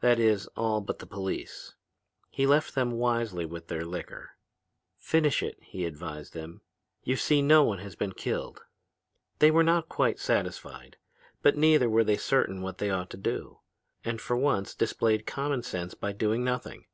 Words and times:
That 0.00 0.18
is, 0.18 0.48
all 0.56 0.80
but 0.80 0.98
the 0.98 1.06
police. 1.06 1.76
He 2.30 2.48
left 2.48 2.74
them 2.74 2.90
wisely 2.90 3.46
with 3.46 3.68
their 3.68 3.84
liquor. 3.84 4.32
'Finish 4.98 5.40
it,' 5.40 5.62
he 5.62 5.84
advised 5.84 6.32
them. 6.34 6.62
'You 7.04 7.14
see 7.14 7.42
no 7.42 7.62
one 7.62 7.78
has 7.78 7.94
been 7.94 8.10
killed.' 8.10 8.62
"They 9.38 9.52
were 9.52 9.62
not 9.62 9.88
quite 9.88 10.18
satisfied, 10.18 10.96
but 11.42 11.56
neither 11.56 11.88
were 11.88 12.02
they 12.02 12.16
certain 12.16 12.60
what 12.60 12.78
they 12.78 12.90
ought 12.90 13.10
to 13.10 13.16
do, 13.16 13.60
and 14.04 14.20
for 14.20 14.36
once 14.36 14.74
displayed 14.74 15.26
common 15.28 15.62
sense 15.62 15.94
by 15.94 16.10
doing 16.10 16.42
nothing. 16.42 16.86